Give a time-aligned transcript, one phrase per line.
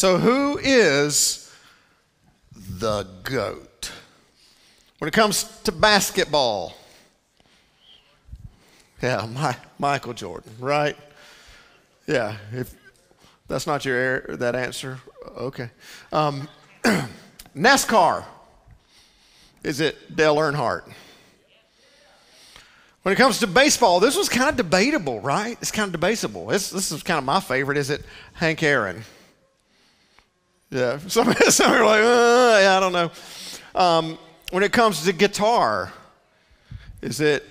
[0.00, 1.52] So, who is
[2.54, 3.92] the GOAT?
[4.96, 6.74] When it comes to basketball,
[9.02, 10.96] yeah, my, Michael Jordan, right?
[12.06, 12.74] Yeah, if
[13.46, 15.00] that's not your that answer,
[15.36, 15.68] okay.
[16.14, 16.48] Um,
[17.54, 18.24] NASCAR,
[19.62, 20.90] is it Dale Earnhardt?
[23.02, 25.58] When it comes to baseball, this was kind of debatable, right?
[25.60, 26.46] It's kind of debatable.
[26.46, 27.76] This, this is kind of my favorite.
[27.76, 29.04] Is it Hank Aaron?
[30.70, 33.10] Yeah, some, some are like, uh, yeah, I don't know.
[33.74, 34.18] Um,
[34.50, 35.92] when it comes to guitar,
[37.02, 37.44] is it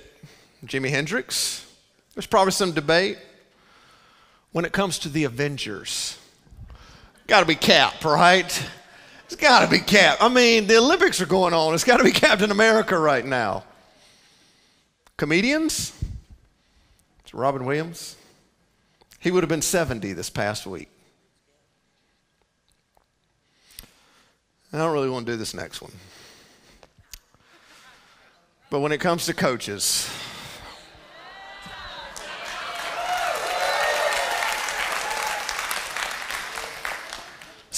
[0.66, 1.66] Jimi Hendrix?
[2.14, 3.18] There's probably some debate.
[4.52, 6.18] When it comes to the Avengers,
[7.28, 8.70] got to be Cap, right?
[9.26, 10.18] It's got to be Cap.
[10.22, 11.76] I mean, the Olympics are going on.
[11.76, 13.64] It's got to be Captain America right now.
[15.18, 15.94] Comedians?
[17.20, 18.16] It's Robin Williams.
[19.20, 20.90] He would have been 70 this past week.
[24.72, 25.92] I don't really want to do this next one.
[28.70, 30.10] But when it comes to coaches,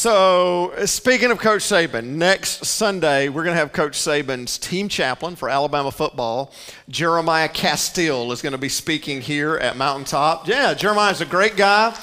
[0.01, 4.89] So, uh, speaking of Coach Saban, next Sunday we're going to have Coach Saban's team
[4.89, 6.51] chaplain for Alabama football,
[6.89, 10.47] Jeremiah Castille, is going to be speaking here at Mountaintop.
[10.47, 11.95] Yeah, Jeremiah's a great guy.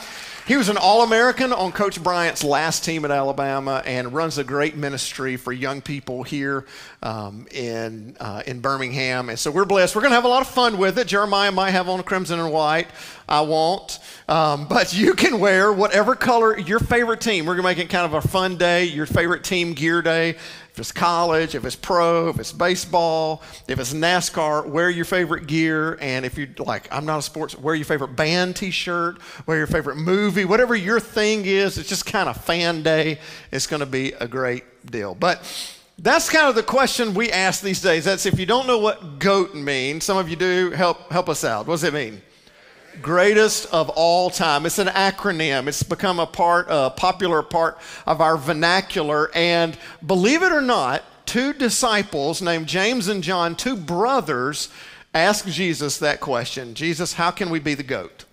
[0.48, 4.44] He was an All American on Coach Bryant's last team at Alabama and runs a
[4.44, 6.64] great ministry for young people here
[7.02, 9.28] um, in, uh, in Birmingham.
[9.28, 9.94] And so we're blessed.
[9.94, 11.06] We're going to have a lot of fun with it.
[11.06, 12.88] Jeremiah might have on crimson and white.
[13.28, 13.98] I won't.
[14.26, 17.44] Um, but you can wear whatever color your favorite team.
[17.44, 20.36] We're going to make it kind of a fun day, your favorite team gear day.
[20.78, 25.48] If it's college, if it's pro, if it's baseball, if it's NASCAR, wear your favorite
[25.48, 25.98] gear.
[26.00, 29.58] And if you're like, I'm not a sports, wear your favorite band t shirt, wear
[29.58, 31.78] your favorite movie, whatever your thing is.
[31.78, 33.18] It's just kind of fan day.
[33.50, 35.16] It's going to be a great deal.
[35.16, 35.42] But
[35.98, 38.04] that's kind of the question we ask these days.
[38.04, 41.42] That's if you don't know what GOAT means, some of you do, help, help us
[41.42, 41.66] out.
[41.66, 42.22] What does it mean?
[43.02, 44.66] Greatest of all time.
[44.66, 45.66] It's an acronym.
[45.66, 49.30] It's become a part, a popular part of our vernacular.
[49.34, 54.68] And believe it or not, two disciples named James and John, two brothers,
[55.14, 58.24] asked Jesus that question Jesus, how can we be the goat?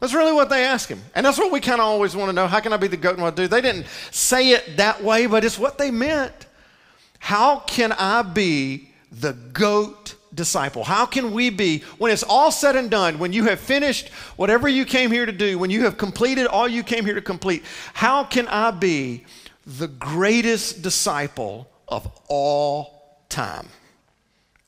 [0.00, 1.02] That's really what they ask him.
[1.14, 2.46] And that's what we kind of always want to know.
[2.46, 3.48] How can I be the goat and what I do?
[3.48, 6.46] They didn't say it that way, but it's what they meant.
[7.18, 10.84] How can I be the goat disciple?
[10.84, 14.68] How can we be, when it's all said and done, when you have finished whatever
[14.68, 17.64] you came here to do, when you have completed all you came here to complete,
[17.94, 19.24] how can I be
[19.66, 23.68] the greatest disciple of all time?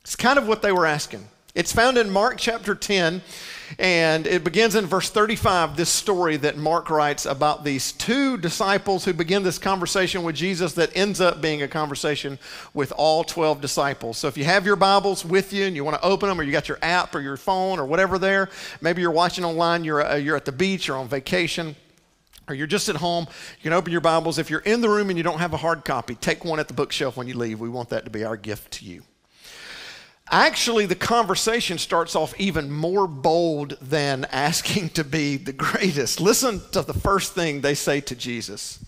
[0.03, 1.27] It's kind of what they were asking.
[1.55, 3.21] It's found in Mark chapter 10.
[3.79, 9.05] And it begins in verse 35, this story that Mark writes about these two disciples
[9.05, 12.39] who begin this conversation with Jesus that ends up being a conversation
[12.75, 14.19] with all 12 disciples.
[14.19, 16.43] So if you have your Bibles with you and you want to open them, or
[16.43, 20.05] you got your app or your phone or whatever there, maybe you're watching online, you're,
[20.05, 21.75] uh, you're at the beach or on vacation
[22.49, 23.27] or you're just at home,
[23.59, 24.39] you can open your Bibles.
[24.39, 26.69] If you're in the room and you don't have a hard copy, take one at
[26.69, 27.61] the bookshelf when you leave.
[27.61, 29.03] We want that to be our gift to you.
[30.33, 36.23] Actually, the conversation starts off even more bold than asking to be the greatest.
[36.23, 38.83] Listen to the first thing they say to Jesus.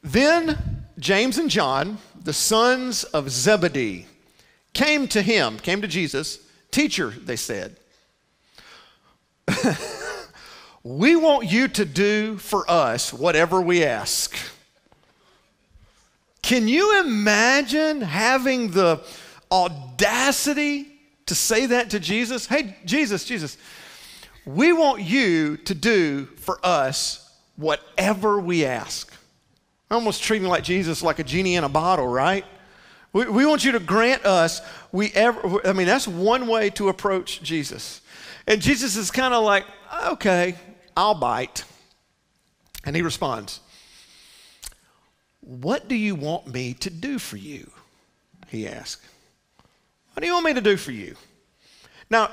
[0.00, 4.06] Then James and John, the sons of Zebedee,
[4.74, 6.38] came to him, came to Jesus.
[6.70, 7.76] Teacher, they said,
[10.84, 14.36] we want you to do for us whatever we ask.
[16.42, 19.04] Can you imagine having the
[19.52, 20.88] audacity
[21.26, 22.46] to say that to Jesus?
[22.46, 23.58] Hey, Jesus, Jesus,
[24.44, 29.12] we want you to do for us whatever we ask.
[29.90, 32.46] I almost treat me like Jesus, like a genie in a bottle, right?
[33.12, 36.88] We, we want you to grant us we ever, I mean, that's one way to
[36.88, 38.00] approach Jesus.
[38.46, 39.64] And Jesus is kind of like,
[40.06, 40.56] okay,
[40.96, 41.64] I'll bite.
[42.84, 43.60] And he responds,
[45.40, 47.70] What do you want me to do for you?
[48.48, 49.06] He asked.
[50.12, 51.16] What do you want me to do for you?
[52.10, 52.30] Now,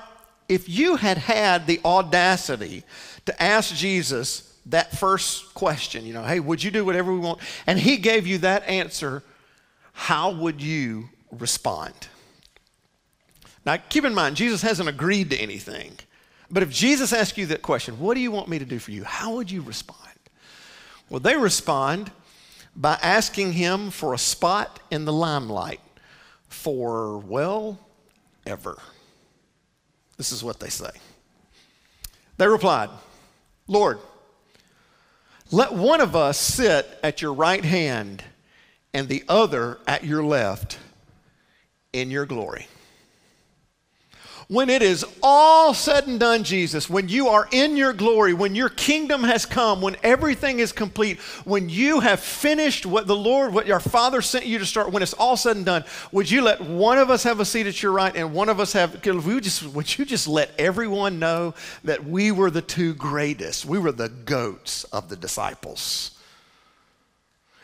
[0.48, 2.84] if you had had the audacity
[3.26, 7.40] to ask Jesus that first question, you know, hey, would you do whatever we want?
[7.66, 9.24] And he gave you that answer,
[9.94, 11.94] how would you respond?
[13.66, 15.94] Now, keep in mind, Jesus hasn't agreed to anything.
[16.52, 18.92] But if Jesus asked you that question, what do you want me to do for
[18.92, 19.04] you?
[19.04, 20.00] How would you respond?
[21.10, 22.12] Well, they respond
[22.76, 25.82] by asking him for a spot in the limelight
[26.50, 27.80] for, well,
[28.46, 28.78] ever.
[30.18, 30.90] This is what they say.
[32.38, 32.90] They replied,
[33.68, 34.00] Lord,
[35.52, 38.24] Let one of us sit at your right hand
[38.94, 40.78] and the other at your left
[41.94, 42.68] in your glory.
[44.52, 48.56] When it is all said and done, Jesus, when you are in your glory, when
[48.56, 53.54] your kingdom has come, when everything is complete, when you have finished what the Lord,
[53.54, 56.42] what your Father sent you to start, when it's all said and done, would you
[56.42, 59.06] let one of us have a seat at your right and one of us have,
[59.06, 61.54] we just, would you just let everyone know
[61.84, 63.68] that we were the two greatest?
[63.68, 66.18] We were the goats of the disciples.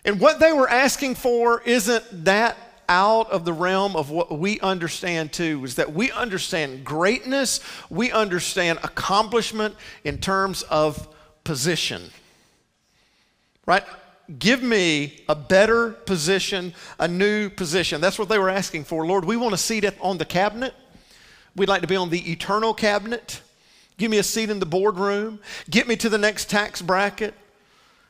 [0.05, 4.59] And what they were asking for isn't that out of the realm of what we
[4.59, 7.59] understand too is that we understand greatness,
[7.89, 11.07] we understand accomplishment in terms of
[11.43, 12.11] position.
[13.65, 13.83] Right?
[14.39, 18.01] Give me a better position, a new position.
[18.01, 19.05] That's what they were asking for.
[19.05, 20.73] Lord, we want a seat on the cabinet.
[21.55, 23.41] We'd like to be on the eternal cabinet.
[23.97, 25.39] Give me a seat in the boardroom.
[25.69, 27.33] Get me to the next tax bracket.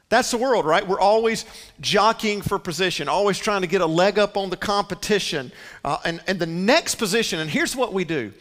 [0.09, 0.87] That's the world, right?
[0.87, 1.45] We're always
[1.81, 5.51] jockeying for position, always trying to get a leg up on the competition.
[5.83, 8.33] Uh, and, and the next position, and here's what we do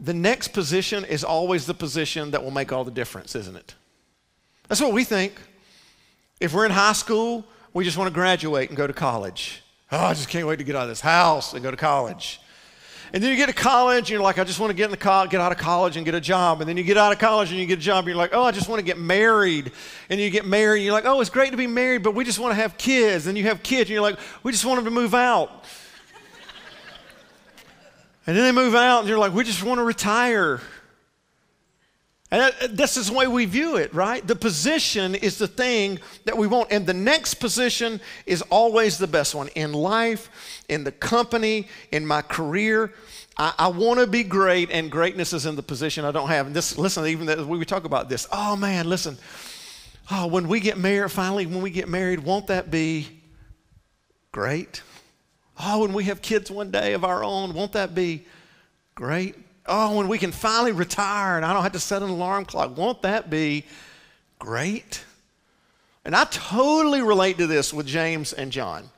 [0.00, 3.74] the next position is always the position that will make all the difference, isn't it?
[4.68, 5.34] That's what we think.
[6.40, 9.62] If we're in high school, we just want to graduate and go to college.
[9.92, 12.40] Oh, I just can't wait to get out of this house and go to college.
[13.14, 14.90] And then you get to college and you're like, I just want to get in
[14.90, 16.62] the co- get out of college and get a job.
[16.62, 18.30] And then you get out of college and you get a job and you're like,
[18.32, 19.70] oh, I just want to get married.
[20.08, 22.24] And you get married and you're like, oh, it's great to be married, but we
[22.24, 23.26] just want to have kids.
[23.26, 25.64] And you have kids and you're like, we just want them to move out.
[28.26, 30.62] and then they move out and you're like, we just want to retire.
[32.32, 34.26] And uh, uh, this is the way we view it, right?
[34.26, 36.72] The position is the thing that we want.
[36.72, 40.30] And the next position is always the best one in life,
[40.70, 42.94] in the company, in my career.
[43.36, 46.46] I, I want to be great, and greatness is in the position I don't have.
[46.46, 49.18] And this, listen, even as we talk about this, oh man, listen.
[50.10, 53.08] Oh, when we get married, finally, when we get married, won't that be
[54.32, 54.82] great?
[55.60, 58.26] Oh, when we have kids one day of our own, won't that be
[58.94, 59.36] great?
[59.66, 62.76] Oh, when we can finally retire and I don't have to set an alarm clock,
[62.76, 63.64] won't that be
[64.38, 65.04] great?
[66.04, 68.90] And I totally relate to this with James and John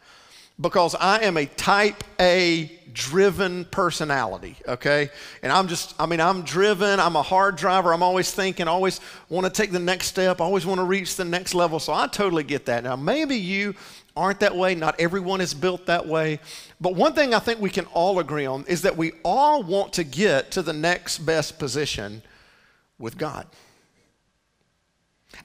[0.60, 5.10] because I am a type A driven personality, okay?
[5.42, 9.00] And I'm just, I mean, I'm driven, I'm a hard driver, I'm always thinking, always
[9.28, 11.80] want to take the next step, always want to reach the next level.
[11.80, 12.84] So I totally get that.
[12.84, 13.74] Now, maybe you
[14.16, 16.38] aren't that way, not everyone is built that way.
[16.80, 19.94] But one thing I think we can all agree on is that we all want
[19.94, 22.22] to get to the next best position
[22.98, 23.46] with God.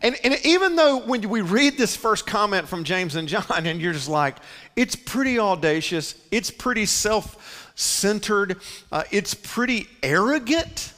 [0.02, 3.82] And, and, even though when we read this first comment from James and John, and
[3.82, 4.38] you're just like,
[4.76, 8.58] it's pretty audacious, it's pretty self centered,
[8.92, 10.94] uh, it's pretty arrogant,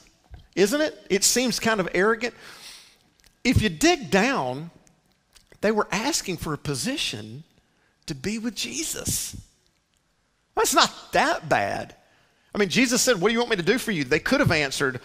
[0.56, 1.06] isn't it?
[1.10, 2.34] It seems kind of arrogant.
[3.44, 4.72] If you dig down,
[5.62, 7.44] they were asking for a position
[8.08, 9.36] to be with Jesus.
[10.56, 11.96] That's not that bad.
[12.54, 14.04] I mean, Jesus said, What do you want me to do for you?
[14.04, 15.00] They could have answered,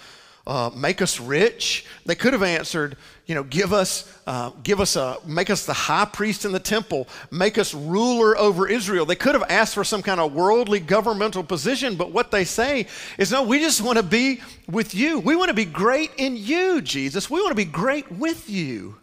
[0.47, 1.87] uh, Make us rich.
[2.05, 2.97] They could have answered,
[3.27, 6.59] You know, give us, uh, give us a, make us the high priest in the
[6.59, 9.07] temple, make us ruler over Israel.
[9.07, 12.87] They could have asked for some kind of worldly governmental position, but what they say
[13.17, 15.21] is, No, we just want to be with you.
[15.21, 17.31] We want to be great in you, Jesus.
[17.31, 18.97] We want to be great with you.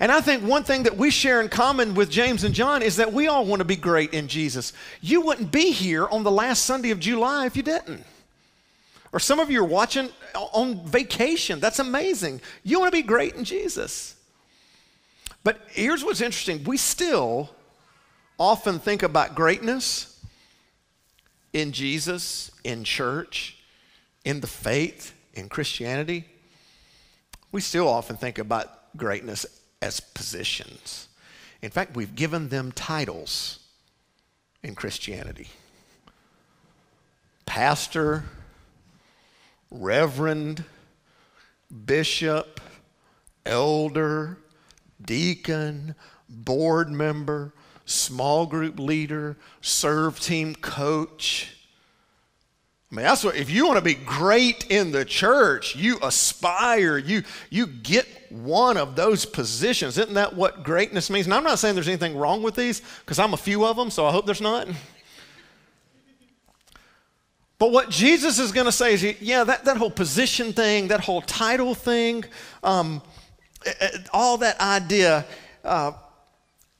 [0.00, 2.96] And I think one thing that we share in common with James and John is
[2.96, 4.72] that we all want to be great in Jesus.
[5.00, 8.04] You wouldn't be here on the last Sunday of July if you didn't.
[9.12, 11.60] Or some of you are watching on vacation.
[11.60, 12.40] That's amazing.
[12.64, 14.16] You want to be great in Jesus.
[15.44, 17.50] But here's what's interesting we still
[18.36, 20.20] often think about greatness
[21.52, 23.56] in Jesus, in church,
[24.24, 26.24] in the faith, in Christianity.
[27.52, 29.46] We still often think about greatness
[29.84, 31.08] as positions.
[31.60, 33.58] In fact, we've given them titles
[34.62, 35.48] in Christianity
[37.44, 38.24] pastor,
[39.70, 40.64] reverend,
[41.84, 42.60] bishop,
[43.44, 44.38] elder,
[45.04, 45.94] deacon,
[46.30, 47.52] board member,
[47.84, 51.63] small group leader, serve team coach.
[52.94, 56.96] I mean, that's what, if you want to be great in the church, you aspire,
[56.96, 59.98] you, you get one of those positions.
[59.98, 61.26] Isn't that what greatness means?
[61.26, 63.90] And I'm not saying there's anything wrong with these, because I'm a few of them,
[63.90, 64.68] so I hope there's not.
[67.58, 71.00] But what Jesus is going to say is, yeah, that, that whole position thing, that
[71.00, 72.24] whole title thing,
[72.62, 73.02] um,
[74.12, 75.26] all that idea
[75.64, 75.94] uh,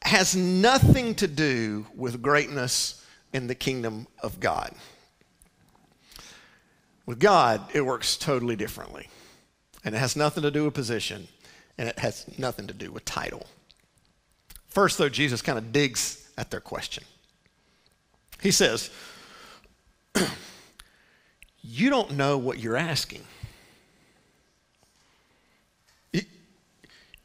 [0.03, 4.73] has nothing to do with greatness in the kingdom of God.
[7.07, 9.09] With God, it works totally differently.
[9.85, 11.29] And it has nothing to do with position.
[11.77, 13.47] and it has nothing to do with title.
[14.69, 17.05] First, though, Jesus kind of digs at their question.
[18.41, 18.91] He says,
[21.63, 23.23] You don't know what you're asking.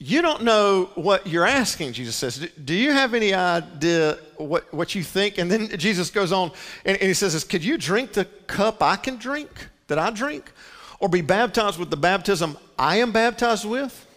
[0.01, 2.49] You don't know what you're asking, Jesus says.
[2.63, 5.37] Do you have any idea what, what you think?
[5.37, 6.51] And then Jesus goes on
[6.85, 10.53] and, and he says, Could you drink the cup I can drink, that I drink?
[11.01, 14.07] Or be baptized with the baptism I am baptized with?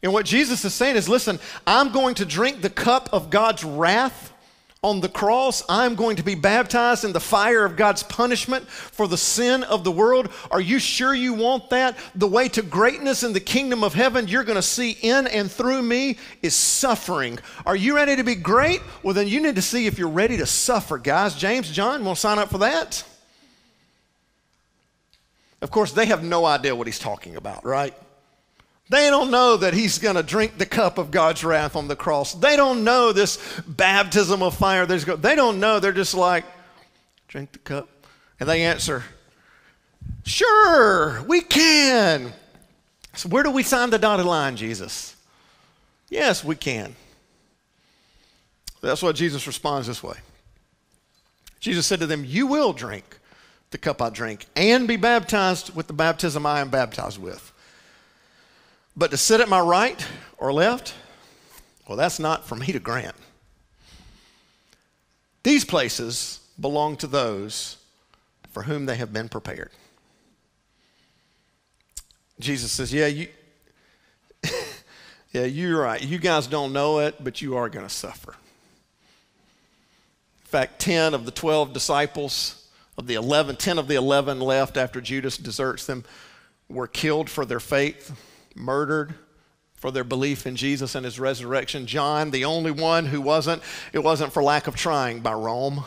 [0.00, 3.64] And what Jesus is saying is, listen, I'm going to drink the cup of God's
[3.64, 4.29] wrath
[4.82, 9.06] on the cross, I'm going to be baptized in the fire of God's punishment for
[9.06, 10.30] the sin of the world.
[10.50, 11.98] Are you sure you want that?
[12.14, 15.50] The way to greatness in the kingdom of heaven you're going to see in and
[15.50, 17.38] through me is suffering.
[17.66, 18.80] Are you ready to be great?
[19.02, 21.34] Well, then you need to see if you're ready to suffer, guys.
[21.34, 23.04] James, John, want to sign up for that?
[25.60, 27.94] Of course, they have no idea what he's talking about, right?
[28.90, 31.94] They don't know that he's going to drink the cup of God's wrath on the
[31.94, 32.34] cross.
[32.34, 34.84] They don't know this baptism of fire.
[34.84, 35.78] They don't know.
[35.78, 36.44] They're just like,
[37.28, 37.88] drink the cup.
[38.40, 39.04] And they answer,
[40.24, 42.32] sure, we can.
[43.14, 45.14] So, where do we sign the dotted line, Jesus?
[46.08, 46.96] Yes, we can.
[48.80, 50.16] That's why Jesus responds this way.
[51.60, 53.20] Jesus said to them, You will drink
[53.70, 57.52] the cup I drink and be baptized with the baptism I am baptized with.
[59.00, 60.94] But to sit at my right or left,
[61.88, 63.16] well, that's not for me to grant.
[65.42, 67.78] These places belong to those
[68.50, 69.70] for whom they have been prepared.
[72.40, 73.28] Jesus says, Yeah, you,
[75.32, 76.02] yeah, you're right.
[76.02, 78.32] You guys don't know it, but you are going to suffer.
[80.42, 84.76] In fact, 10 of the 12 disciples of the 11, 10 of the 11 left
[84.76, 86.04] after Judas deserts them
[86.68, 88.14] were killed for their faith
[88.54, 89.14] murdered
[89.74, 91.86] for their belief in Jesus and his resurrection.
[91.86, 95.84] John, the only one who wasn't, it wasn't for lack of trying by Rome.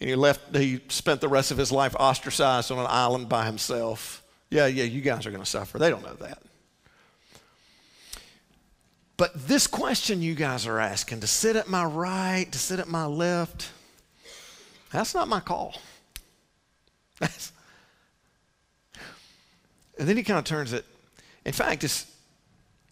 [0.00, 3.46] And he left, he spent the rest of his life ostracized on an island by
[3.46, 4.22] himself.
[4.50, 5.78] Yeah, yeah, you guys are going to suffer.
[5.78, 6.42] They don't know that.
[9.16, 12.88] But this question you guys are asking to sit at my right, to sit at
[12.88, 13.70] my left,
[14.90, 15.74] that's not my call.
[19.98, 20.84] And then he kind of turns it
[21.46, 22.12] in fact, it's,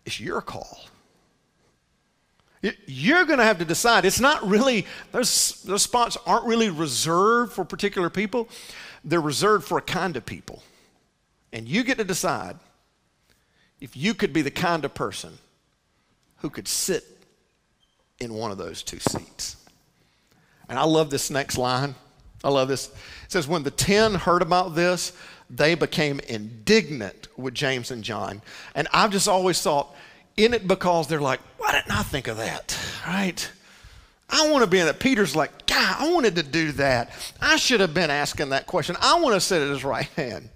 [0.07, 0.79] it's your call.
[2.87, 4.05] You're going to have to decide.
[4.05, 8.49] It's not really, those, those spots aren't really reserved for particular people,
[9.05, 10.63] they're reserved for a kind of people.
[11.53, 12.57] And you get to decide
[13.81, 15.37] if you could be the kind of person
[16.39, 17.05] who could sit
[18.21, 19.57] in one of those two seats.
[20.69, 21.97] And I love this next line.
[22.45, 22.89] I love this.
[23.25, 25.13] It says, When the ten heard about this,
[25.51, 28.43] they became indignant with James and John.
[28.75, 29.95] And I've just always thought,
[30.37, 32.79] in it because they're like, why didn't I think of that?
[33.07, 33.51] Right?
[34.29, 34.99] I want to be in that.
[34.99, 37.11] Peter's like, God, I wanted to do that.
[37.41, 38.97] I should have been asking that question.
[39.01, 40.49] I want to sit at his right hand.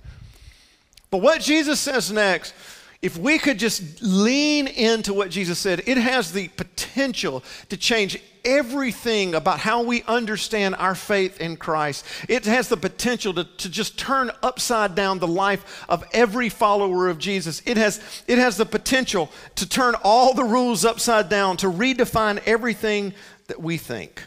[1.11, 2.55] But what Jesus says next,
[3.01, 8.21] if we could just lean into what Jesus said, it has the potential to change
[8.49, 12.05] everything about how we understand our faith in Christ.
[12.29, 17.09] It has the potential to, to just turn upside down the life of every follower
[17.09, 17.61] of Jesus.
[17.67, 22.41] It has, it has the potential to turn all the rules upside down, to redefine
[22.47, 23.13] everything
[23.49, 24.25] that we think.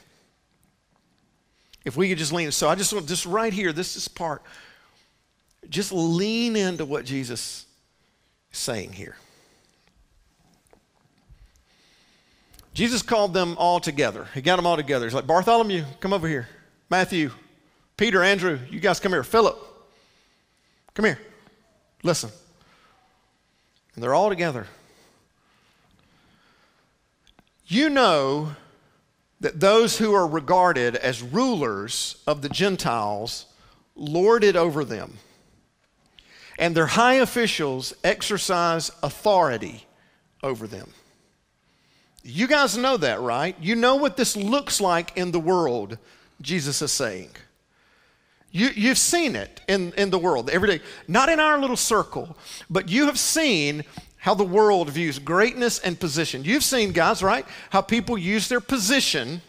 [1.83, 2.51] If we could just lean.
[2.51, 4.43] So I just want, just right here, this is part.
[5.67, 7.65] Just lean into what Jesus
[8.51, 9.15] is saying here.
[12.81, 14.27] Jesus called them all together.
[14.33, 15.05] He got them all together.
[15.05, 16.49] He's like, Bartholomew, come over here.
[16.89, 17.29] Matthew,
[17.95, 19.23] Peter, Andrew, you guys come here.
[19.23, 19.55] Philip,
[20.95, 21.19] come here.
[22.01, 22.31] Listen.
[23.93, 24.65] And they're all together.
[27.67, 28.55] You know
[29.41, 33.45] that those who are regarded as rulers of the Gentiles
[33.95, 35.19] lord it over them,
[36.57, 39.85] and their high officials exercise authority
[40.41, 40.91] over them.
[42.23, 43.55] You guys know that, right?
[43.59, 45.97] You know what this looks like in the world,
[46.41, 47.29] Jesus is saying.
[48.51, 50.83] You, you've seen it in, in the world every day.
[51.07, 52.35] Not in our little circle,
[52.69, 53.83] but you have seen
[54.17, 56.43] how the world views greatness and position.
[56.43, 57.45] You've seen, guys, right?
[57.71, 59.41] How people use their position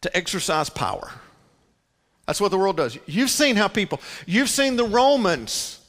[0.00, 1.12] to exercise power.
[2.26, 2.98] That's what the world does.
[3.06, 5.80] You've seen how people, you've seen the Romans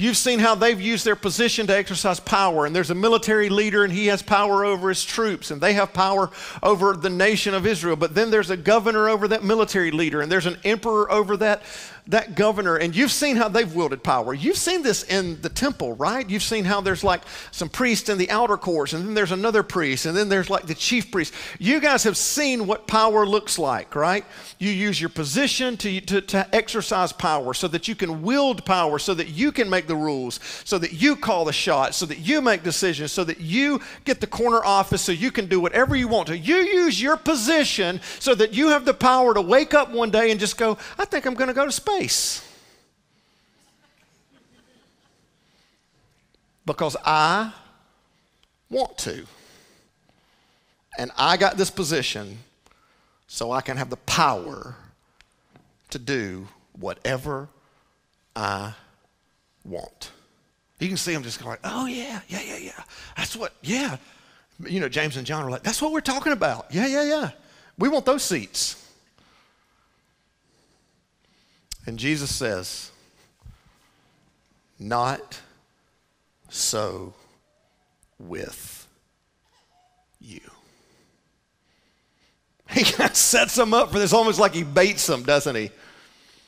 [0.00, 3.82] You've seen how they've used their position to exercise power, and there's a military leader,
[3.82, 6.30] and he has power over his troops, and they have power
[6.62, 7.96] over the nation of Israel.
[7.96, 11.62] But then there's a governor over that military leader, and there's an emperor over that
[12.08, 14.32] that governor, and you've seen how they've wielded power.
[14.32, 16.28] You've seen this in the temple, right?
[16.28, 19.62] You've seen how there's like some priests in the outer courts, and then there's another
[19.62, 21.34] priest, and then there's like the chief priest.
[21.58, 24.24] You guys have seen what power looks like, right?
[24.58, 28.98] You use your position to, to, to exercise power so that you can wield power,
[28.98, 32.20] so that you can make the rules, so that you call the shots, so that
[32.20, 35.94] you make decisions, so that you get the corner office, so you can do whatever
[35.94, 36.38] you want to.
[36.38, 40.30] You use your position so that you have the power to wake up one day
[40.30, 41.97] and just go, I think I'm going to go to space
[46.64, 47.52] Because I
[48.70, 49.26] want to.
[50.98, 52.38] And I got this position
[53.26, 54.76] so I can have the power
[55.90, 57.48] to do whatever
[58.36, 58.74] I
[59.64, 60.10] want.
[60.78, 62.82] You can see them just going, oh, yeah, yeah, yeah, yeah.
[63.16, 63.96] That's what, yeah.
[64.66, 66.66] You know, James and John are like, that's what we're talking about.
[66.70, 67.30] Yeah, yeah, yeah.
[67.78, 68.87] We want those seats.
[71.88, 72.90] And Jesus says,
[74.78, 75.40] Not
[76.50, 77.14] so
[78.18, 78.86] with
[80.20, 80.42] you.
[82.70, 85.70] He kind of sets them up for this, almost like he baits them, doesn't he?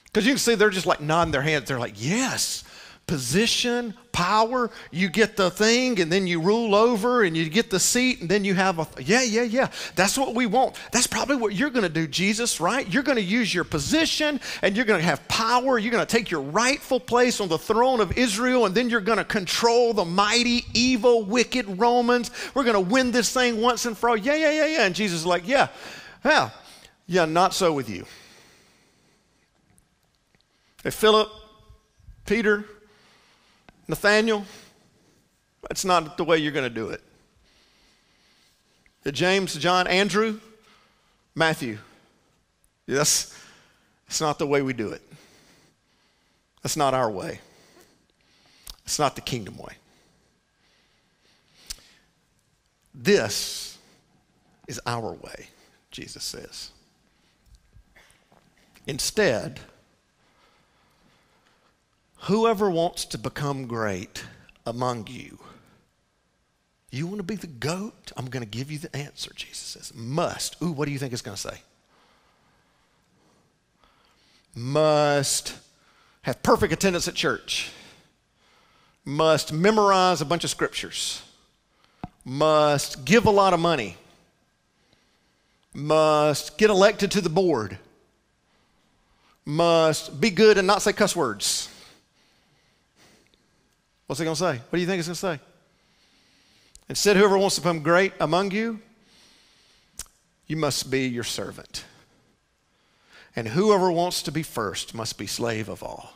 [0.04, 1.66] Because you can see they're just like nodding their heads.
[1.66, 2.62] They're like, Yes,
[3.10, 4.70] position, power.
[4.92, 8.30] You get the thing and then you rule over and you get the seat and
[8.30, 9.68] then you have a, yeah, yeah, yeah.
[9.96, 10.76] That's what we want.
[10.92, 12.86] That's probably what you're going to do, Jesus, right?
[12.88, 15.76] You're going to use your position and you're going to have power.
[15.76, 19.00] You're going to take your rightful place on the throne of Israel and then you're
[19.00, 22.30] going to control the mighty, evil, wicked Romans.
[22.54, 24.16] We're going to win this thing once and for all.
[24.16, 24.86] Yeah, yeah, yeah, yeah.
[24.86, 25.66] And Jesus is like, yeah,
[26.24, 26.50] yeah,
[27.08, 28.06] yeah, not so with you.
[30.84, 31.28] Hey, Philip,
[32.24, 32.64] Peter,
[33.90, 34.46] Nathaniel,
[35.68, 37.02] that's not the way you're going to do it.
[39.12, 40.38] James, John, Andrew,
[41.34, 41.78] Matthew.
[42.86, 43.36] Yes,
[44.06, 45.02] it's not the way we do it.
[46.62, 47.40] That's not our way.
[48.84, 49.74] It's not the kingdom way.
[52.94, 53.76] This
[54.68, 55.48] is our way,
[55.90, 56.70] Jesus says.
[58.86, 59.60] Instead,
[62.24, 64.24] Whoever wants to become great
[64.66, 65.38] among you,
[66.90, 68.12] you want to be the goat?
[68.16, 69.92] I'm going to give you the answer, Jesus says.
[69.94, 70.60] Must.
[70.60, 71.58] Ooh, what do you think it's going to say?
[74.54, 75.56] Must
[76.22, 77.70] have perfect attendance at church.
[79.04, 81.22] Must memorize a bunch of scriptures.
[82.24, 83.96] Must give a lot of money.
[85.72, 87.78] Must get elected to the board.
[89.46, 91.70] Must be good and not say cuss words
[94.10, 94.54] What's it going to say?
[94.54, 95.40] What do you think it's going to say?
[96.88, 98.80] Instead, whoever wants to become great among you,
[100.48, 101.84] you must be your servant.
[103.36, 106.12] And whoever wants to be first must be slave of all.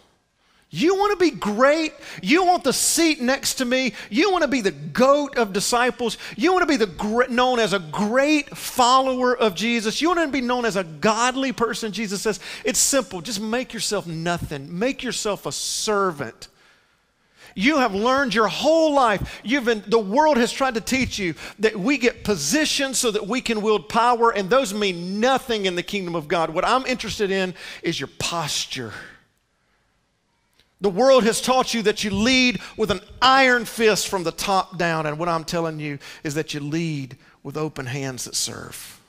[0.70, 1.92] You want to be great?
[2.20, 3.92] You want the seat next to me?
[4.10, 6.18] You want to be the goat of disciples?
[6.36, 10.02] You want to be the known as a great follower of Jesus?
[10.02, 11.92] You want to be known as a godly person?
[11.92, 13.20] Jesus says, it's simple.
[13.20, 14.80] Just make yourself nothing.
[14.80, 16.48] Make yourself a servant
[17.54, 19.40] you have learned your whole life.
[19.44, 23.26] You've been, the world has tried to teach you that we get positions so that
[23.26, 26.50] we can wield power, and those mean nothing in the kingdom of God.
[26.50, 28.92] What I'm interested in is your posture.
[30.80, 34.76] The world has taught you that you lead with an iron fist from the top
[34.76, 39.00] down, and what I'm telling you is that you lead with open hands that serve.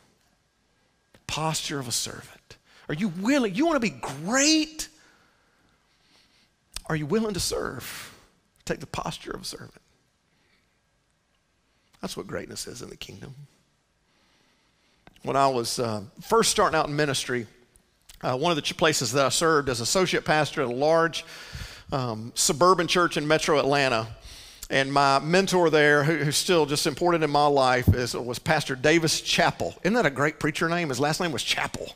[1.14, 2.58] The posture of a servant.
[2.88, 3.56] Are you willing?
[3.56, 4.88] You want to be great?
[6.86, 8.15] Are you willing to serve?
[8.66, 9.82] Take the posture of a servant.
[12.02, 13.34] That's what greatness is in the kingdom.
[15.24, 17.48] When I was uh, first starting out in ministry,
[18.22, 21.26] uh, one of the places that I served as associate pastor at a large
[21.92, 24.08] um, suburban church in metro Atlanta.
[24.70, 28.76] And my mentor there, who, who's still just important in my life, is, was Pastor
[28.76, 29.76] Davis Chappell.
[29.84, 30.90] Isn't that a great preacher name?
[30.90, 31.96] His last name was Chappell.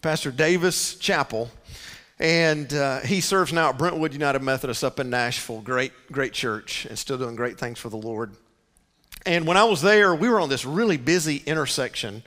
[0.00, 1.50] Pastor Davis Chappell.
[2.18, 5.60] And uh, he serves now at Brentwood United Methodist up in Nashville.
[5.60, 8.32] Great, great church, and still doing great things for the Lord.
[9.26, 12.22] And when I was there, we were on this really busy intersection.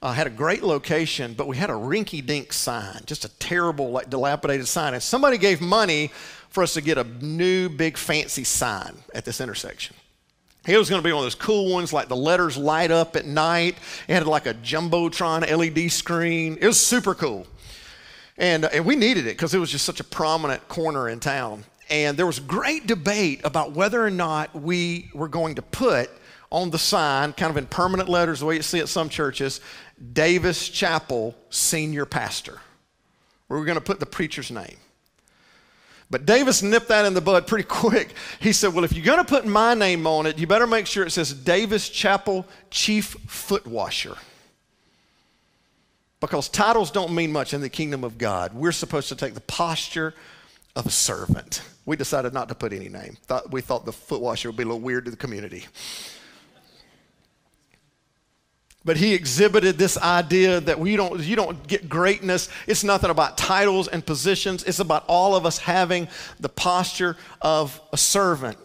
[0.00, 4.08] Uh, had a great location, but we had a rinky-dink sign, just a terrible, like
[4.08, 4.94] dilapidated sign.
[4.94, 6.12] And somebody gave money
[6.48, 9.96] for us to get a new, big, fancy sign at this intersection.
[10.64, 13.16] He was going to be one of those cool ones, like the letters light up
[13.16, 13.76] at night.
[14.08, 16.58] It had like a jumbotron LED screen.
[16.60, 17.46] It was super cool.
[18.38, 21.20] And, uh, and we needed it because it was just such a prominent corner in
[21.20, 21.64] town.
[21.88, 26.10] And there was great debate about whether or not we were going to put
[26.50, 29.60] on the sign, kind of in permanent letters, the way you see at some churches,
[30.12, 32.60] Davis Chappell senior pastor.
[33.48, 34.76] We were going to put the preacher's name.
[36.10, 38.14] But Davis nipped that in the bud pretty quick.
[38.40, 40.86] He said, Well, if you're going to put my name on it, you better make
[40.86, 44.16] sure it says Davis Chappell Chief Foot Washer.
[46.26, 48.52] Because titles don't mean much in the kingdom of God.
[48.52, 50.12] We're supposed to take the posture
[50.74, 51.62] of a servant.
[51.84, 53.16] We decided not to put any name.
[53.26, 55.66] Thought, we thought the foot washer would be a little weird to the community.
[58.84, 62.48] But he exhibited this idea that we don't, you don't get greatness.
[62.66, 64.64] It's nothing about titles and positions.
[64.64, 66.08] It's about all of us having
[66.40, 68.58] the posture of a servant.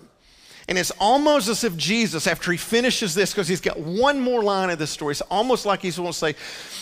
[0.71, 4.41] And it's almost as if Jesus, after he finishes this, because he's got one more
[4.41, 6.33] line of this story, it's almost like he's going to say,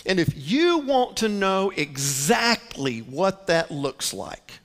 [0.05, 4.59] and if you want to know exactly what that looks like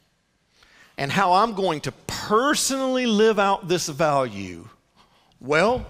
[0.99, 4.69] and how I'm going to personally live out this value,
[5.41, 5.87] well,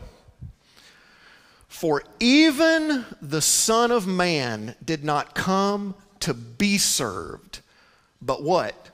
[1.67, 7.63] for even the Son of Man did not come to be served,
[8.23, 8.91] but what?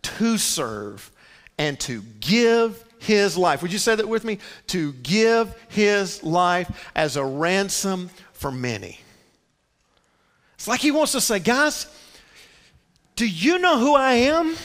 [0.00, 1.10] To serve
[1.58, 3.62] and to give his life.
[3.62, 4.38] Would you say that with me?
[4.68, 9.00] To give his life as a ransom for many.
[10.54, 11.86] It's like he wants to say, guys,
[13.16, 14.56] do you know who I am?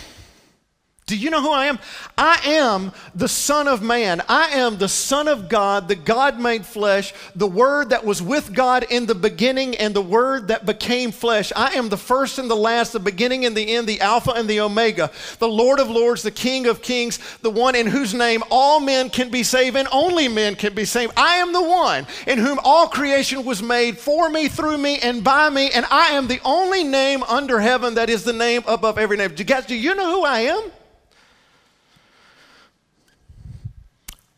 [1.05, 1.79] Do you know who I am?
[2.17, 4.21] I am the Son of Man.
[4.29, 8.53] I am the Son of God, the God made flesh, the Word that was with
[8.53, 11.51] God in the beginning and the Word that became flesh.
[11.57, 14.47] I am the first and the last, the beginning and the end, the Alpha and
[14.47, 18.41] the Omega, the Lord of Lords, the King of Kings, the one in whose name
[18.49, 21.11] all men can be saved and only men can be saved.
[21.17, 25.21] I am the one in whom all creation was made for me, through me, and
[25.21, 28.97] by me, and I am the only name under heaven that is the name above
[28.97, 29.35] every name.
[29.35, 30.71] Do you, Guys, do you know who I am?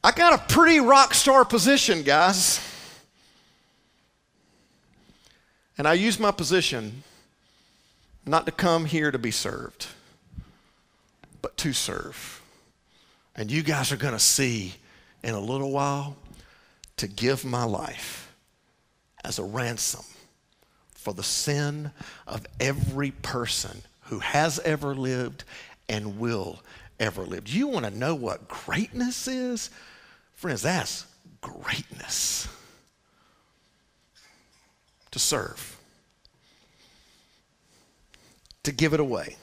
[0.05, 2.59] I got a pretty rock star position, guys.
[5.79, 7.01] And I use my position
[8.23, 9.87] not to come here to be served,
[11.41, 12.43] but to serve.
[13.35, 14.75] And you guys are going to see
[15.23, 16.15] in a little while
[16.97, 18.31] to give my life
[19.23, 20.05] as a ransom
[20.93, 21.89] for the sin
[22.27, 25.45] of every person who has ever lived
[25.89, 26.59] and will
[26.99, 27.45] ever live.
[27.45, 29.71] Do you want to know what greatness is?
[30.45, 31.07] Friends, that's
[31.41, 32.47] greatness
[35.09, 35.75] to serve,
[38.61, 39.37] to give it away.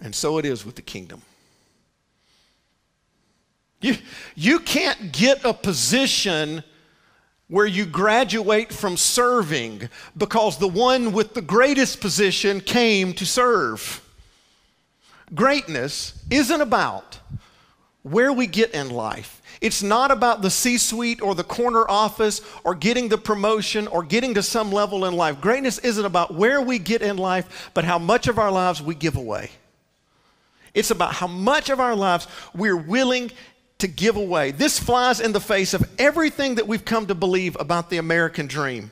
[0.00, 1.22] And so it is with the kingdom.
[3.80, 3.96] You,
[4.36, 6.62] you can't get a position
[7.48, 14.08] where you graduate from serving because the one with the greatest position came to serve.
[15.34, 17.18] Greatness isn't about
[18.02, 19.40] where we get in life.
[19.60, 24.02] It's not about the C suite or the corner office or getting the promotion or
[24.02, 25.40] getting to some level in life.
[25.40, 28.94] Greatness isn't about where we get in life, but how much of our lives we
[28.94, 29.50] give away.
[30.74, 33.30] It's about how much of our lives we're willing
[33.78, 34.52] to give away.
[34.52, 38.46] This flies in the face of everything that we've come to believe about the American
[38.46, 38.90] dream.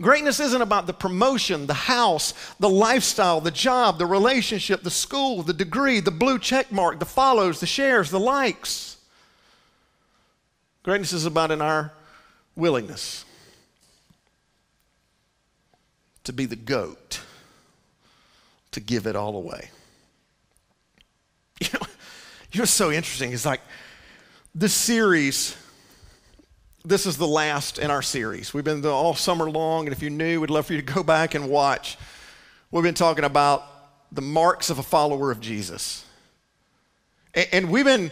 [0.00, 5.42] Greatness isn't about the promotion, the house, the lifestyle, the job, the relationship, the school,
[5.42, 8.96] the degree, the blue check mark, the follows, the shares, the likes.
[10.82, 11.92] Greatness is about in our
[12.56, 13.24] willingness
[16.24, 17.20] to be the goat,
[18.70, 19.70] to give it all away.
[21.60, 21.86] You know,
[22.50, 23.60] you know what's so interesting It's like
[24.52, 25.56] this series
[26.84, 28.52] this is the last in our series.
[28.52, 31.02] We've been all summer long, and if you're new, we'd love for you to go
[31.04, 31.96] back and watch.
[32.70, 33.64] We've been talking about
[34.10, 36.04] the marks of a follower of Jesus.
[37.52, 38.10] And we've been,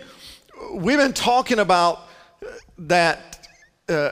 [0.72, 2.08] we've been talking about
[2.78, 3.48] that
[3.88, 4.10] uh,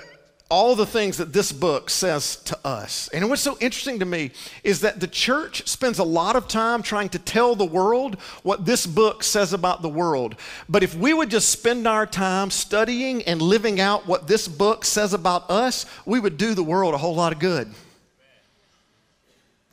[0.50, 3.08] all the things that this book says to us.
[3.08, 4.30] And what's so interesting to me
[4.64, 8.64] is that the church spends a lot of time trying to tell the world what
[8.64, 10.36] this book says about the world.
[10.68, 14.86] But if we would just spend our time studying and living out what this book
[14.86, 17.72] says about us, we would do the world a whole lot of good.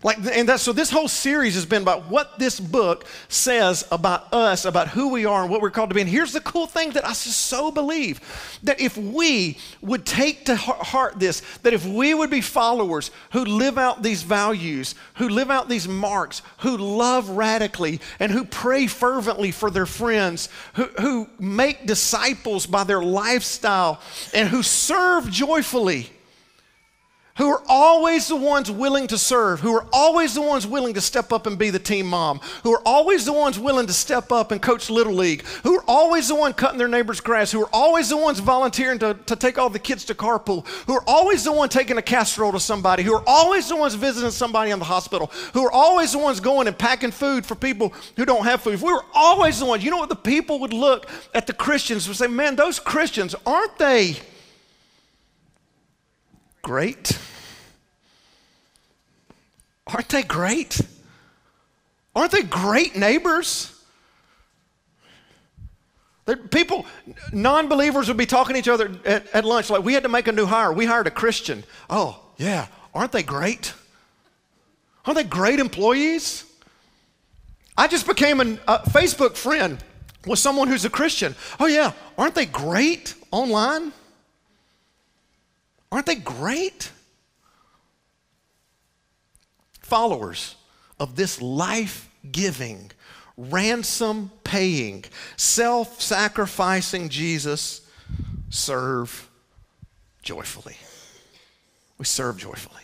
[0.03, 4.31] Like, and that, so this whole series has been about what this book says about
[4.33, 6.01] us, about who we are and what we're called to be.
[6.01, 8.19] And here's the cool thing that I just so believe
[8.61, 13.45] that if we would take to heart this, that if we would be followers who
[13.45, 18.85] live out these values, who live out these marks, who love radically, and who pray
[18.85, 24.01] fervently for their friends, who, who make disciples by their lifestyle,
[24.33, 26.11] and who serve joyfully
[27.37, 31.01] who are always the ones willing to serve, who are always the ones willing to
[31.01, 34.31] step up and be the team mom, who are always the ones willing to step
[34.31, 37.61] up and coach Little League, who are always the one cutting their neighbor's grass, who
[37.61, 41.03] are always the ones volunteering to, to take all the kids to carpool, who are
[41.07, 44.71] always the one taking a casserole to somebody, who are always the ones visiting somebody
[44.71, 48.25] in the hospital, who are always the ones going and packing food for people who
[48.25, 48.75] don't have food.
[48.75, 51.53] If we were always the ones, you know what the people would look at the
[51.53, 54.15] Christians and say, man, those Christians, aren't they?
[56.65, 57.19] Great?
[59.85, 60.81] Aren't they great?
[62.15, 63.71] Aren't they great neighbors?
[66.49, 66.87] People,
[67.31, 70.09] non believers would be talking to each other at, at lunch like, we had to
[70.09, 70.73] make a new hire.
[70.73, 71.63] We hired a Christian.
[71.87, 72.65] Oh, yeah.
[72.95, 73.75] Aren't they great?
[75.05, 76.45] Aren't they great employees?
[77.77, 79.83] I just became a, a Facebook friend
[80.25, 81.35] with someone who's a Christian.
[81.59, 81.91] Oh, yeah.
[82.17, 83.93] Aren't they great online?
[85.95, 86.91] Aren't they great?
[89.79, 90.57] Followers
[90.99, 92.91] of this life giving,
[93.37, 95.05] ransom paying,
[95.37, 97.87] self sacrificing Jesus
[98.49, 99.29] serve
[100.21, 100.75] joyfully.
[101.97, 102.83] We serve joyfully.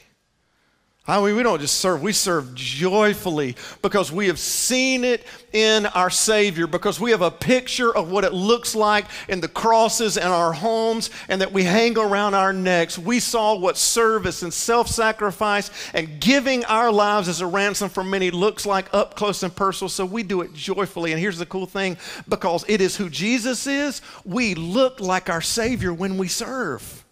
[1.11, 5.85] I mean, we don't just serve, we serve joyfully because we have seen it in
[5.87, 10.15] our Savior, because we have a picture of what it looks like in the crosses
[10.15, 12.97] in our homes and that we hang around our necks.
[12.97, 18.05] We saw what service and self sacrifice and giving our lives as a ransom for
[18.05, 21.11] many looks like up close and personal, so we do it joyfully.
[21.11, 21.97] And here's the cool thing
[22.29, 27.03] because it is who Jesus is, we look like our Savior when we serve.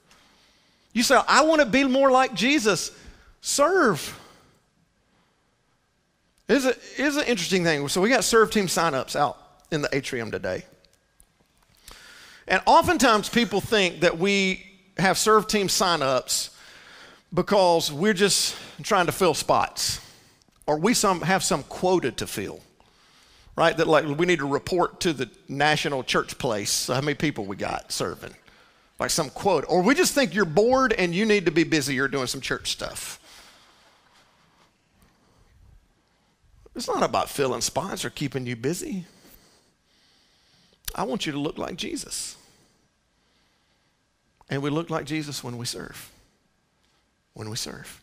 [0.94, 2.92] You say, I want to be more like Jesus.
[3.42, 4.20] Serve.
[6.48, 7.88] It's, a, it's an interesting thing.
[7.88, 9.38] So we got serve team signups out
[9.72, 10.66] in the atrium today.
[12.48, 14.66] And oftentimes people think that we
[14.98, 16.50] have serve team signups
[17.34, 20.02] because we're just trying to fill spots
[20.66, 22.60] or we some, have some quota to fill
[23.56, 27.46] right that like we need to report to the national church place how many people
[27.46, 28.34] we got serving
[29.00, 31.94] like some quote or we just think you're bored and you need to be busy
[31.94, 33.19] you're doing some church stuff
[36.76, 39.06] It's not about filling spots or keeping you busy.
[40.96, 42.36] I want you to look like Jesus.
[44.50, 46.12] And we look like Jesus when we serve.
[47.34, 48.02] When we serve.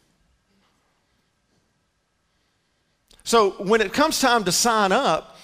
[3.25, 5.36] So when it comes time to sign up,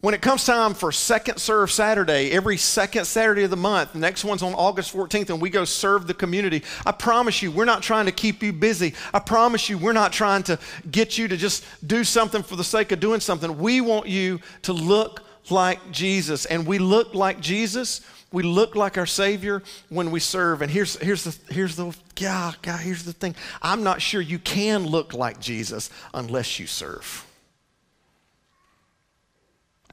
[0.00, 3.98] when it comes time for Second Serve Saturday, every second Saturday of the month, the
[3.98, 6.62] next one's on August 14th, and we go serve the community.
[6.86, 8.94] I promise you, we're not trying to keep you busy.
[9.12, 10.58] I promise you, we're not trying to
[10.90, 13.58] get you to just do something for the sake of doing something.
[13.58, 16.46] We want you to look like Jesus.
[16.46, 18.00] And we look like Jesus,
[18.32, 20.62] we look like our Savior when we serve.
[20.62, 24.38] And here's, here's, the, here's, the, yeah, God, here's the thing I'm not sure you
[24.38, 27.26] can look like Jesus unless you serve.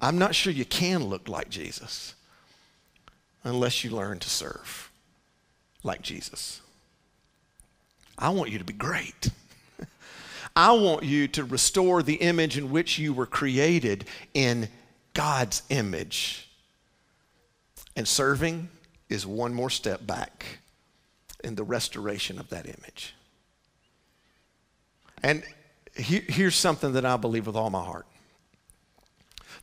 [0.01, 2.15] I'm not sure you can look like Jesus
[3.43, 4.91] unless you learn to serve
[5.83, 6.61] like Jesus.
[8.17, 9.29] I want you to be great.
[10.55, 14.69] I want you to restore the image in which you were created in
[15.13, 16.49] God's image.
[17.95, 18.69] And serving
[19.09, 20.45] is one more step back
[21.43, 23.13] in the restoration of that image.
[25.23, 25.43] And
[25.95, 28.06] he, here's something that I believe with all my heart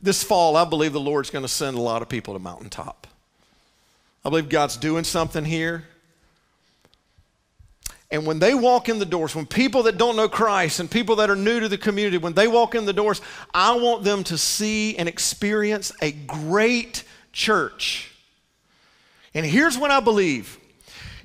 [0.05, 3.07] this fall, I believe the Lord's going to send a lot of people to Mountaintop.
[4.23, 5.83] I believe God's doing something here.
[8.11, 11.17] And when they walk in the doors, when people that don't know Christ and people
[11.17, 13.19] that are new to the community, when they walk in the doors,
[13.53, 18.11] I want them to see and experience a great church.
[19.33, 20.57] And here's what I believe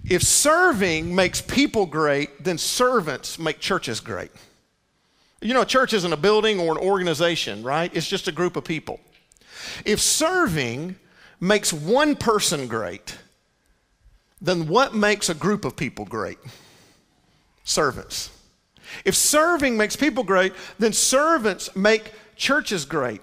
[0.05, 4.31] if serving makes people great, then servants make churches great.
[5.41, 7.91] You know, a church isn't a building or an organization, right?
[7.95, 9.01] It's just a group of people.
[9.85, 10.97] If serving
[11.41, 13.17] makes one person great,
[14.41, 16.39] then what makes a group of people great?
[17.65, 18.31] Servants.
[19.05, 23.23] If serving makes people great, then servants make churches great.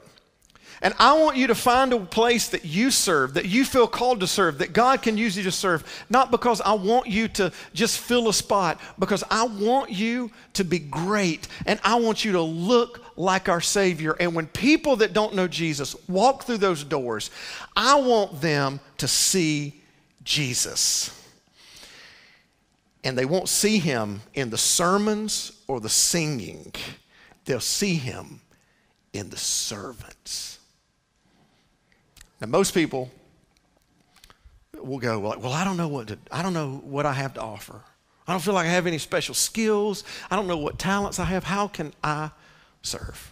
[0.82, 4.20] And I want you to find a place that you serve, that you feel called
[4.20, 7.52] to serve, that God can use you to serve, not because I want you to
[7.74, 12.34] just fill a spot, because I want you to be great and I want you
[12.34, 14.16] to look like our Savior.
[14.20, 17.32] And when people that don't know Jesus walk through those doors,
[17.76, 19.82] I want them to see
[20.24, 21.12] Jesus.
[23.04, 26.74] And they won't see him in the sermons or the singing,
[27.46, 28.42] they'll see him
[29.14, 30.57] in the servants.
[32.40, 33.10] Now, most people
[34.74, 37.34] will go like, "Well, I don't know what to, I don't know what I have
[37.36, 37.82] to offer.
[38.28, 40.04] I don't feel like I have any special skills.
[40.30, 41.46] I don't know what talents I have.
[41.46, 42.32] How can I
[42.82, 43.32] serve?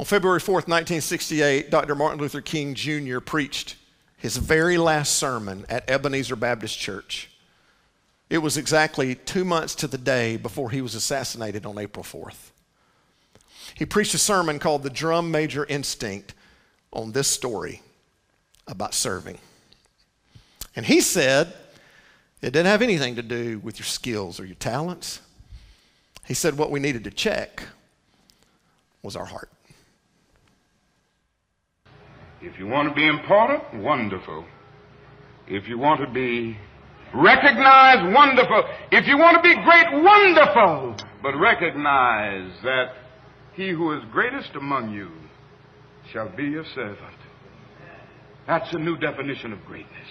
[0.00, 1.94] On February 4th, 1968, Dr.
[1.94, 3.20] Martin Luther King Jr.
[3.20, 3.76] preached
[4.16, 7.30] his very last sermon at Ebenezer Baptist Church.
[8.28, 12.50] It was exactly two months to the day before he was assassinated on April 4th.
[13.76, 16.34] He preached a sermon called The Drum Major Instinct
[16.94, 17.82] on this story
[18.66, 19.38] about serving.
[20.76, 21.52] And he said
[22.40, 25.20] it didn't have anything to do with your skills or your talents.
[26.26, 27.62] He said what we needed to check
[29.02, 29.50] was our heart.
[32.40, 34.44] If you want to be important, wonderful.
[35.48, 36.58] If you want to be
[37.14, 38.64] recognized, wonderful.
[38.90, 40.96] If you want to be great, wonderful.
[41.22, 42.92] But recognize that
[43.54, 45.10] he who is greatest among you
[46.12, 46.98] shall be your servant.
[48.46, 50.08] That's a new definition of greatness.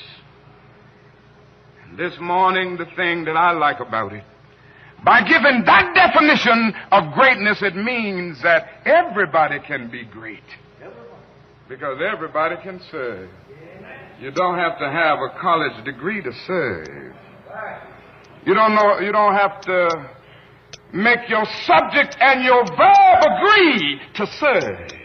[1.88, 4.23] And this morning, the thing that I like about it,
[5.06, 10.43] by giving that definition of greatness, it means that everybody can be great.
[11.67, 13.29] Because everybody can serve.
[14.19, 17.13] You don't have to have a college degree to serve.
[18.45, 20.10] You don't know, you don't have to
[20.93, 25.03] make your subject and your verb agree to serve.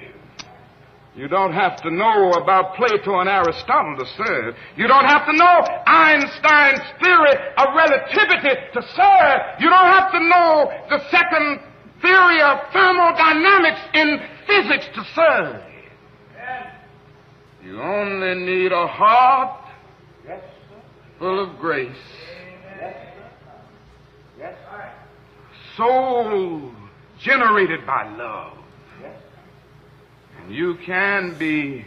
[1.19, 4.55] You don't have to know about Plato and Aristotle to serve.
[4.77, 9.41] You don't have to know Einstein's theory of relativity to serve.
[9.59, 11.59] You don't have to know the second
[12.01, 15.63] theory of thermodynamics in physics to serve.
[17.65, 19.65] You only need a heart
[20.25, 20.41] yes,
[21.19, 21.91] full of grace.
[22.79, 22.97] Yes,
[24.39, 24.55] yes,
[25.77, 26.73] Soul
[27.19, 28.58] generated by love.
[30.49, 31.85] You can be